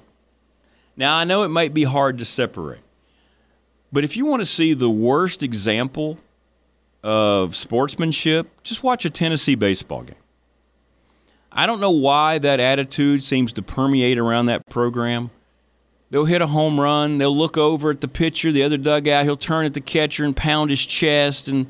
[0.95, 2.79] Now, I know it might be hard to separate,
[3.91, 6.17] but if you want to see the worst example
[7.03, 10.15] of sportsmanship, just watch a Tennessee baseball game.
[11.51, 15.29] I don't know why that attitude seems to permeate around that program.
[16.11, 19.37] They'll hit a home run, they'll look over at the pitcher, the other dugout, he'll
[19.37, 21.67] turn at the catcher and pound his chest and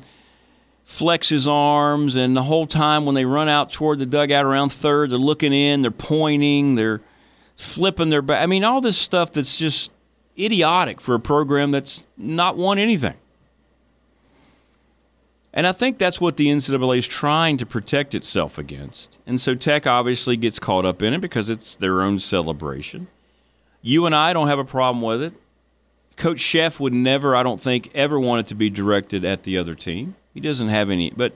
[0.84, 4.72] flex his arms, and the whole time when they run out toward the dugout around
[4.72, 7.00] third, they're looking in, they're pointing, they're
[7.54, 8.42] flipping their back.
[8.42, 9.92] I mean, all this stuff that's just
[10.38, 13.14] idiotic for a program that's not won anything.
[15.52, 19.18] And I think that's what the NCAA is trying to protect itself against.
[19.26, 23.08] And so Tech obviously gets caught up in it because it's their own celebration.
[23.82, 25.32] You and I don't have a problem with it.
[26.16, 29.56] Coach Szefc would never, I don't think, ever want it to be directed at the
[29.56, 30.16] other team.
[30.34, 31.32] He doesn't have any, but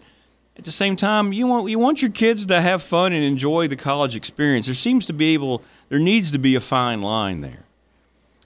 [0.57, 3.66] at the same time, you want you want your kids to have fun and enjoy
[3.66, 4.66] the college experience.
[4.66, 7.64] There seems to be able, there needs to be a fine line there,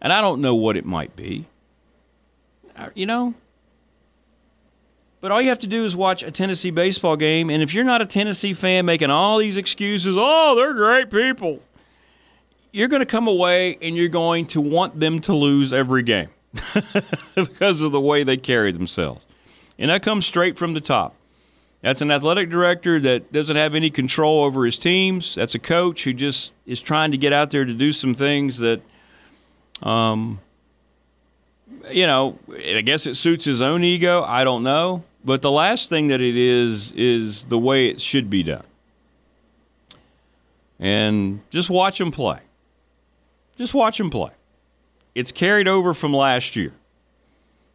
[0.00, 1.46] and I don't know what it might be.
[2.94, 3.34] You know,
[5.20, 7.84] but all you have to do is watch a Tennessee baseball game, and if you're
[7.84, 11.60] not a Tennessee fan making all these excuses, oh, they're great people,
[12.72, 16.28] you're going to come away and you're going to want them to lose every game
[17.34, 19.24] because of the way they carry themselves.
[19.78, 21.14] And that comes straight from the top.
[21.80, 25.36] That's an athletic director that doesn't have any control over his teams.
[25.36, 28.58] That's a coach who just is trying to get out there to do some things
[28.58, 28.80] that,
[29.82, 30.40] um,
[31.88, 34.22] you know, I guess it suits his own ego.
[34.24, 35.04] I don't know.
[35.24, 38.64] But the last thing that it is, is the way it should be done.
[40.80, 42.40] And just watch them play.
[43.58, 44.30] Just watch them play.
[45.16, 46.72] It's carried over from last year.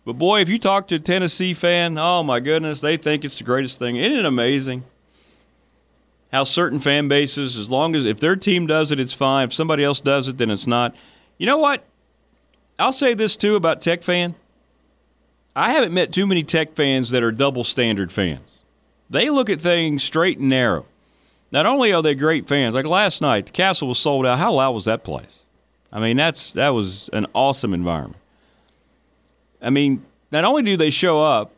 [0.06, 3.38] But boy, if you talk to a Tennessee fan, oh my goodness, they think it's
[3.38, 3.98] the greatest thing.
[3.98, 4.86] Isn't it amazing?
[6.32, 9.46] How certain fan bases, as long as if their team does it, it's fine.
[9.46, 10.96] If somebody else does it, then it's not.
[11.38, 11.84] You know what?
[12.80, 14.36] I'll say this too about Tech fan.
[15.56, 18.60] I haven't met too many Tech fans that are double standard fans.
[19.10, 20.86] They look at things straight and narrow.
[21.52, 24.40] Not only are they great fans, like last night, the Cassell was sold out.
[24.40, 25.43] How loud was that place?
[25.94, 28.20] I mean, that's that was an awesome environment.
[29.62, 31.52] I mean, not only do they show up,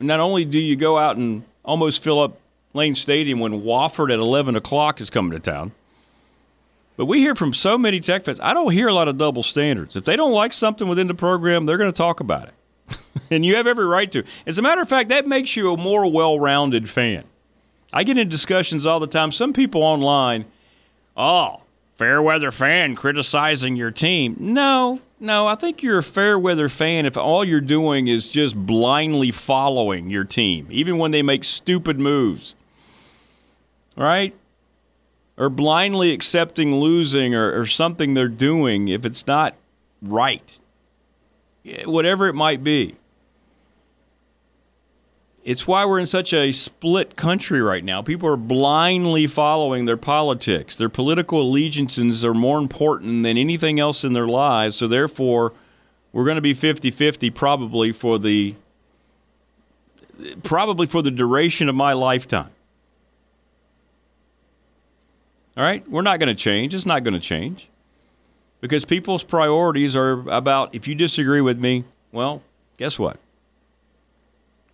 [0.00, 2.40] not only do you go out and almost fill up
[2.72, 5.72] Lane Stadium when Wofford at 11 o'clock is coming to town,
[6.96, 8.40] but we hear from so many Tech fans.
[8.40, 9.94] I don't hear a lot of double standards.
[9.94, 12.98] If they don't like something within the program, they're going to talk about it.
[13.30, 14.24] and you have every right to.
[14.46, 17.24] As a matter of fact, that makes you a more well rounded fan.
[17.92, 19.32] I get in discussions all the time.
[19.32, 20.46] Some people online,
[21.14, 21.61] oh,
[21.94, 24.36] fair weather fan criticizing your team.
[24.38, 28.56] No, no, I think you're a fair weather fan if all you're doing is just
[28.56, 32.54] blindly following your team, even when they make stupid moves.
[33.96, 34.34] Right?
[35.36, 39.54] Or blindly accepting losing or, or something they're doing if it's not
[40.00, 40.58] right.
[41.84, 42.96] Whatever it might be.
[45.44, 48.00] It's why we're in such a split country right now.
[48.00, 50.76] People are blindly following their politics.
[50.76, 54.76] Their political allegiances are more important than anything else in their lives.
[54.76, 55.52] So, therefore,
[56.12, 58.54] we're going to be 50 50 probably for the
[60.44, 62.50] probably for the duration of my lifetime.
[65.56, 65.88] All right?
[65.90, 66.74] We're not going to change.
[66.74, 67.68] It's not going to change.
[68.60, 72.42] Because people's priorities are about if you disagree with me, well,
[72.76, 73.18] guess what?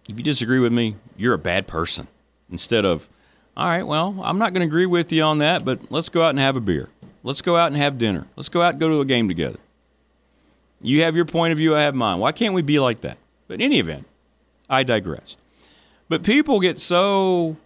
[0.09, 2.09] If you disagree with me, you're a bad person.
[2.51, 3.09] Instead of,
[3.57, 6.23] all right, well, I'm not going to agree with you on that, but let's go
[6.23, 6.89] out and have a beer.
[7.23, 8.27] Let's go out and have dinner.
[8.35, 9.59] Let's go out and go to a game together.
[10.81, 12.21] You have your point of view, I have mine.
[12.21, 13.19] Why can't we be like that?
[13.49, 14.07] But in any event,
[14.71, 15.37] I digress.
[16.09, 17.57] But people get so.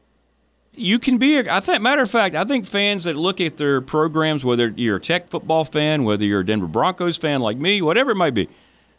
[0.75, 1.39] You can be.
[1.39, 1.83] A, I think.
[1.83, 5.29] Matter of fact, I think fans that look at their programs, whether you're a Tech
[5.29, 8.49] football fan, whether you're a Denver Broncos fan like me, whatever it might be,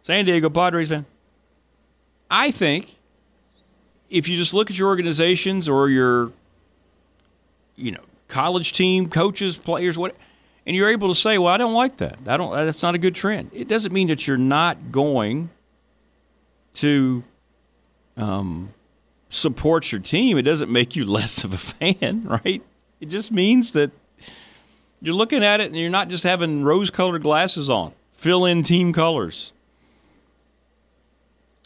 [0.03, 1.05] San Diego Padres fan.
[2.29, 2.97] I think
[4.13, 6.31] if you just look at your organizations or your,
[7.75, 10.15] you know, college team, coaches, players, what,
[10.67, 12.19] and you're able to say, well, I don't like that.
[12.27, 12.53] I don't.
[12.53, 13.49] That's not a good trend.
[13.53, 15.49] It doesn't mean that you're not going
[16.75, 17.23] to
[18.15, 18.71] um,
[19.29, 20.37] support your team.
[20.37, 22.61] It doesn't make you less of a fan, right?
[23.01, 23.91] It just means that
[25.01, 27.93] you're looking at it and you're not just having rose-colored glasses on.
[28.13, 29.53] Fill in team colors.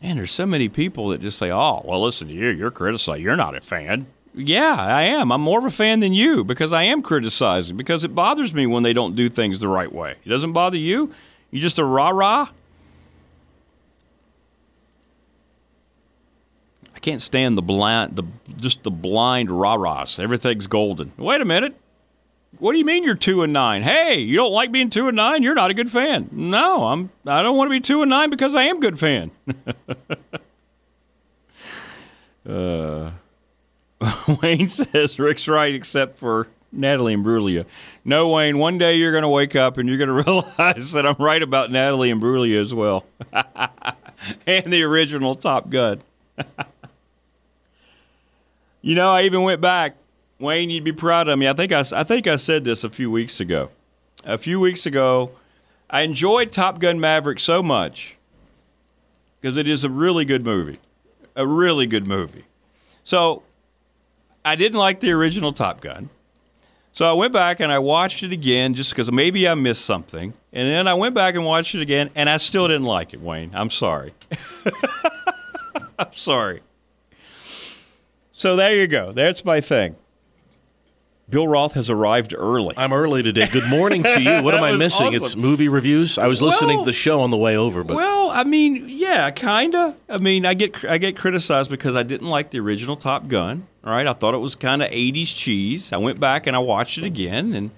[0.02, 2.50] Man, there's so many people that just say, "Oh, well, listen to you.
[2.50, 3.24] You're criticizing.
[3.24, 5.32] You're not a fan." Yeah, I am.
[5.32, 8.68] I'm more of a fan than you because I am criticizing because it bothers me
[8.68, 10.16] when they don't do things the right way.
[10.24, 11.12] It doesn't bother you.
[11.50, 12.50] You just a rah rah.
[16.93, 18.24] I can't stand the blind, the
[18.58, 20.20] just the blind rah rahs.
[20.20, 21.14] Everything's golden.
[21.18, 21.76] Wait a minute.
[22.60, 23.84] What do you mean you're two and nine?
[23.84, 25.43] Hey, you don't like being two and nine?
[25.43, 26.30] You're not a good fan.
[26.32, 27.12] No, I'm.
[27.26, 29.32] I don't want to be two and nine because I am good fan.
[32.50, 33.12] uh,
[34.41, 37.66] Wayne says Rick's right, except for Natalie Imbruglia.
[38.04, 38.58] No, Wayne.
[38.58, 41.43] One day you're going to wake up and you're going to realize that I'm right
[41.43, 43.06] about Natalie Imbruglia as well,
[44.48, 46.02] and the original Top Gun.
[48.82, 49.95] you know, I even went back
[50.39, 51.47] Wayne, you'd be proud of me.
[51.47, 53.69] I think I, I think I said this a few weeks ago.
[54.23, 55.31] A few weeks ago,
[55.89, 58.17] I enjoyed Top Gun Maverick so much
[59.39, 60.79] because it is a really good movie,
[61.35, 62.45] a really good movie.
[63.03, 63.43] So
[64.43, 66.09] I didn't like the original Top Gun.
[66.91, 70.33] So I went back and I watched it again just because maybe I missed something.
[70.51, 73.21] And then I went back and watched it again, and I still didn't like it,
[73.21, 73.51] Wayne.
[73.53, 74.13] I'm sorry.
[75.99, 76.61] I'm sorry.
[78.31, 79.11] So there you go.
[79.11, 79.95] That's my thing.
[81.30, 82.73] Bill Roth has arrived early.
[82.78, 83.49] I'm early today.
[83.51, 84.41] Good morning to you.
[84.47, 85.13] What am I missing?
[85.13, 86.17] It's movie reviews.
[86.17, 88.86] I was listening Well- to the show on the way over, but Well, I mean,
[88.88, 89.97] yeah, kinda.
[90.07, 93.67] I mean, I get I get criticized because I didn't like the original Top Gun.
[93.84, 95.91] All right, I thought it was kind of '80s cheese.
[95.91, 97.71] I went back and I watched it again, and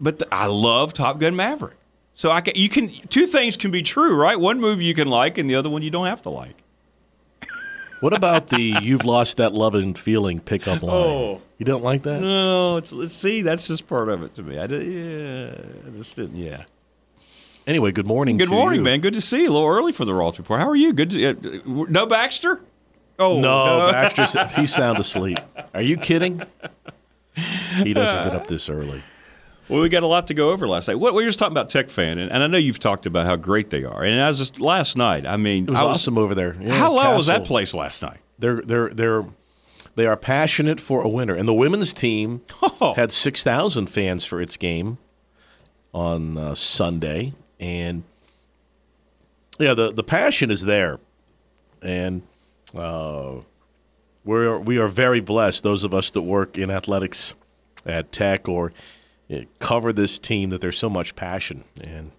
[0.00, 1.74] but the, I love Top Gun Maverick.
[2.14, 4.38] So I can, you can two things can be true, right?
[4.38, 6.54] One movie you can like, and the other one you don't have to like.
[8.00, 10.96] What about the "You've lost that love and feeling" pickup line?
[10.96, 11.42] Oh.
[11.60, 12.22] You don't like that?
[12.22, 14.58] No, see, that's just part of it to me.
[14.58, 15.52] I did, yeah,
[15.86, 16.64] I just didn't, yeah.
[17.66, 18.38] Anyway, good morning.
[18.38, 18.84] Good morning, you.
[18.84, 19.00] man.
[19.00, 19.50] Good to see you.
[19.50, 20.60] A little early for the Roth report.
[20.60, 20.94] How are you?
[20.94, 21.10] Good.
[21.10, 22.62] To, uh, no Baxter.
[23.18, 24.46] Oh no, Baxter.
[24.56, 25.38] he's sound asleep.
[25.74, 26.40] Are you kidding?
[27.84, 29.02] He doesn't get up this early.
[29.70, 30.96] Well, we got a lot to go over last night.
[30.96, 33.26] What we were just talking about Tech Fan, and, and I know you've talked about
[33.26, 34.02] how great they are.
[34.02, 36.56] And as just last night, I mean, It was, I awesome over there.
[36.60, 38.18] Yeah, how loud was that place last night?
[38.38, 39.24] They're they're they're
[39.94, 42.42] they are passionate for a winner, and the women's team
[42.80, 42.94] Oh.
[42.94, 44.98] had six thousand fans for its game
[45.94, 48.02] on uh, Sunday, and
[49.58, 50.98] yeah, the the passion is there,
[51.80, 52.22] and
[52.74, 53.36] uh,
[54.24, 55.62] we're we are very blessed.
[55.62, 57.34] Those of us that work in athletics
[57.86, 58.72] at Tech or
[59.32, 61.64] uh, cover this team, that there's so much passion.
[61.82, 62.10] And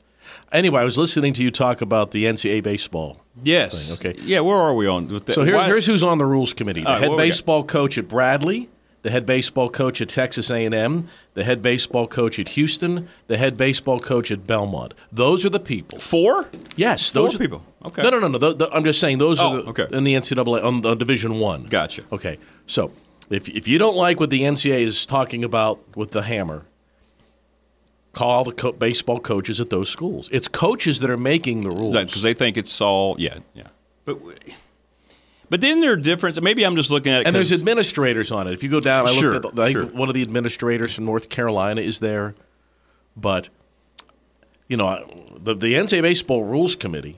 [0.51, 3.22] anyway, I was listening to you talk about the NCAA baseball.
[3.43, 3.89] Yes.
[3.89, 4.22] thing, okay.
[4.22, 4.41] Yeah.
[4.41, 5.07] Where are we on?
[5.07, 7.24] With the, So here, here's who's on the rules committee: the right, head what we
[7.24, 7.28] got?
[7.30, 8.70] baseball coach at Bradley,
[9.01, 13.57] the head baseball coach at Texas A&M, the head baseball coach at Houston, the head
[13.57, 14.93] baseball coach at Belmont.
[15.12, 15.97] Those are the people.
[15.99, 16.49] four.
[16.76, 17.64] Yes, Four those are, people.
[17.86, 18.03] Okay.
[18.03, 18.38] No, no, no, no.
[18.38, 19.88] The- the- I'm just saying those Oh, are the, okay.
[19.97, 21.64] in the NCAA on the Division One.
[21.64, 22.03] Gotcha.
[22.12, 22.38] Okay,
[22.68, 22.91] so
[23.30, 26.66] if if you don't like what the NCAA is talking about with the hammer,
[28.14, 30.30] call the co- baseball coaches at those schools.
[30.32, 31.95] It's coaches that are making the rules.
[31.95, 33.16] Because they think it's all.
[33.20, 33.39] Yeah.
[33.53, 33.68] Yeah.
[34.05, 34.20] But.
[35.49, 36.41] But then there are different.
[36.41, 37.28] Maybe I'm just looking at it.
[37.28, 38.53] And there's administrators on it.
[38.53, 39.99] If you go down, I Sure, looked at the, I think sure.
[39.99, 42.36] one of the administrators from North Carolina is there.
[43.18, 43.49] But
[44.70, 45.05] you know,
[45.38, 47.18] the the NCAA baseball rules committee.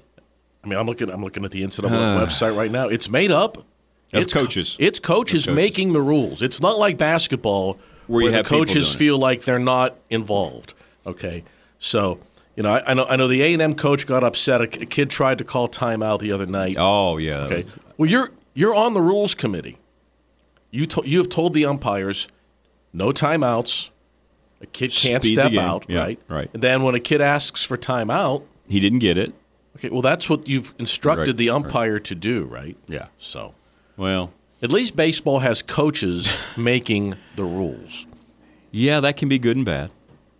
[0.64, 1.12] I mean, I'm looking.
[1.12, 2.26] I'm looking at the NCAA ah.
[2.26, 2.88] website right now.
[2.88, 3.58] It's made up.
[3.58, 3.66] Of
[4.14, 4.78] it's co- coaches.
[4.80, 5.56] it's coaches, coaches.
[5.56, 6.42] making the rules.
[6.42, 10.74] It's not like basketball Where you the have coaches feel like they're not involved.
[11.06, 11.44] Okay,
[11.80, 12.20] so
[12.56, 14.62] you know, I, I know I know the A and M coach got upset.
[14.62, 16.76] A, a kid tried to call timeout the other night.
[16.80, 17.40] Oh yeah.
[17.46, 17.66] Okay.
[17.98, 19.78] Well, you're you're on the rules committee.
[20.72, 22.28] You to, you have told the umpires
[22.94, 23.90] no timeouts.
[24.62, 26.20] A kid can't Speed step out, Yeah, right?
[26.30, 26.50] right.
[26.54, 29.34] And then when a kid asks for timeout, He didn't get it.
[29.76, 31.56] okay, well that's what you've instructed Right, the right.
[31.56, 32.78] umpire to do, right?
[32.88, 33.08] Yeah.
[33.18, 33.56] So
[33.98, 34.32] Well.
[34.62, 38.08] at least baseball has coaches making the rules.
[38.72, 39.92] Yeah, that can be good and bad.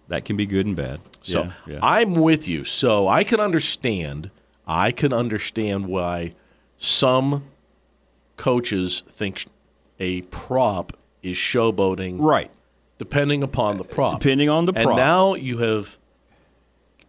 [0.08, 1.00] That can be good and bad.
[1.22, 1.80] So yeah, yeah.
[1.82, 2.64] I'm with you.
[2.66, 4.30] So I can understand.
[4.68, 6.34] I can understand why
[6.78, 7.46] some
[8.38, 9.46] coaches think
[10.00, 12.18] a prop is showboating.
[12.20, 12.52] right.
[13.00, 14.20] Depending upon the prop.
[14.20, 14.88] Depending on the prop.
[14.88, 15.98] and now you have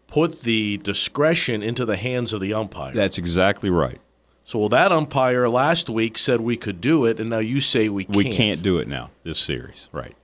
[0.06, 2.92] put the discretion into the hands of the umpire.
[2.92, 4.00] That's exactly right.
[4.44, 7.88] so well, that umpire last week said we could do it, and now you say
[7.88, 8.16] we can't.
[8.16, 9.10] We can't do it now.
[9.24, 10.16] This series, right?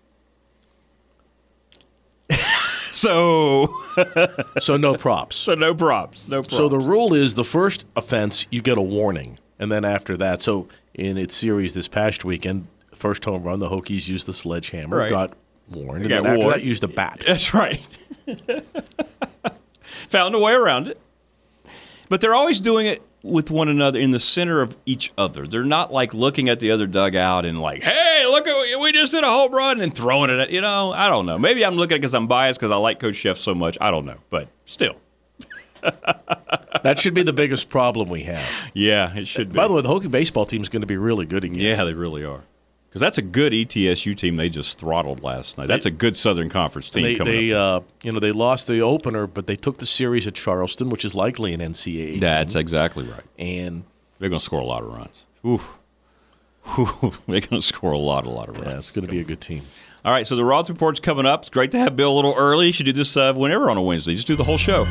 [3.00, 3.68] So,
[4.60, 5.36] So no props.
[5.36, 6.28] so no props.
[6.28, 6.56] No props.
[6.56, 10.42] So the rule is the first offense you get a warning, and then after that,
[10.42, 14.96] so in its series this past weekend, first home run, the Hokies used the sledgehammer,
[14.98, 15.10] Right.
[15.10, 15.32] got
[15.70, 16.60] warned, and Got then after warned.
[16.60, 17.24] that used a bat.
[17.26, 17.80] That's right.
[20.08, 20.98] Found a way around it.
[22.08, 25.46] But they're always doing it with one another in the center of each other.
[25.46, 29.12] They're not like looking at the other dugout and like, "Hey, look at we just
[29.12, 30.92] hit a home run" and throwing it at you know.
[30.92, 31.38] I don't know.
[31.38, 33.76] Maybe I'm looking at it because I'm biased because I like Coach Szefc so much.
[33.80, 34.96] I don't know, but still,
[35.82, 38.48] that should be the biggest problem we have.
[38.74, 39.56] yeah, it should be.
[39.56, 41.58] By the way, the Hokie baseball team is going to be really good again.
[41.58, 42.42] yeah, they really are.
[42.90, 45.68] Because that's a good ETSU team they just throttled last night.
[45.68, 47.84] That's a good Southern Conference team They, coming they up.
[47.84, 51.04] uh, you know, they lost the opener, but they took the series at Charleston, which
[51.04, 52.18] is likely an NCAA.
[52.18, 52.60] That's team.
[52.60, 53.22] exactly right.
[53.38, 53.84] and
[54.18, 55.26] They're going to score a lot of runs.
[55.46, 55.78] Oof.
[57.28, 58.66] They're going to score a lot, a lot of runs.
[58.66, 59.62] yeah, it's going to be a good team.
[60.04, 61.42] All right, so the Roth Report's coming up.
[61.42, 62.66] It's great to have Bill a little early.
[62.66, 64.14] You should do this uh, whenever on a Wednesday.
[64.14, 64.84] Just do the whole show.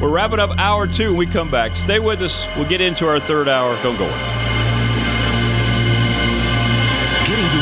[0.00, 1.74] We're wrapping up hour two when we come back.
[1.74, 2.46] Stay with us.
[2.56, 3.76] We'll get into our third hour.
[3.82, 4.49] Don't go away.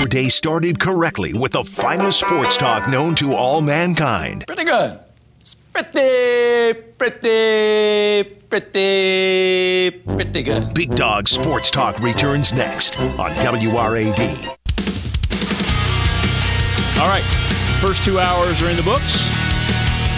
[0.09, 4.46] Day started correctly with the finest sports talk known to all mankind.
[4.46, 4.98] Pretty good.
[5.40, 10.74] It's pretty, pretty, pretty, pretty good.
[10.74, 14.48] Big Dog Sports Talk returns next on WRAD.
[16.98, 17.24] All right,
[17.80, 19.22] first two hours are in the books.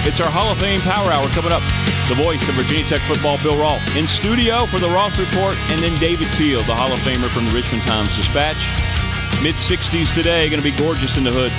[0.06, 1.62] It's our Hall of Fame Power Hour coming up.
[2.08, 5.80] The voice of Virginia Tech football, Bill Roth, in studio for the Roth Report, and
[5.82, 8.89] then David Teel, the Hall of Famer from the Richmond Times Dispatch.
[9.42, 11.50] Mid 60s today, going to be gorgeous in the hood.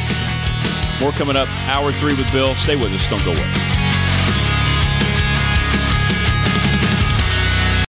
[1.02, 1.50] More coming up.
[1.68, 2.54] Hour three with Bill.
[2.54, 3.10] Stay with us.
[3.10, 4.01] Don't go away.